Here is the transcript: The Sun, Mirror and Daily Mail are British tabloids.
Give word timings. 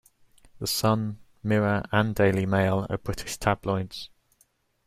The 0.57 0.65
Sun, 0.65 1.19
Mirror 1.43 1.83
and 1.91 2.15
Daily 2.15 2.47
Mail 2.47 2.87
are 2.89 2.97
British 2.97 3.37
tabloids. 3.37 4.09